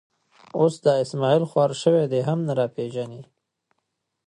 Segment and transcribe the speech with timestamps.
[0.59, 3.21] اوس دا اسمعیل خوار شوی، دی هم نه را پېژني.